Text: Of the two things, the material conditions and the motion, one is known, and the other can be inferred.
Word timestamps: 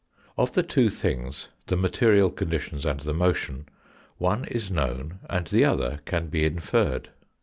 Of 0.35 0.53
the 0.53 0.63
two 0.63 0.89
things, 0.89 1.47
the 1.67 1.77
material 1.77 2.31
conditions 2.31 2.87
and 2.87 2.99
the 3.01 3.13
motion, 3.13 3.67
one 4.17 4.45
is 4.45 4.71
known, 4.71 5.19
and 5.29 5.45
the 5.45 5.63
other 5.63 5.99
can 6.05 6.25
be 6.25 6.43
inferred. 6.43 7.09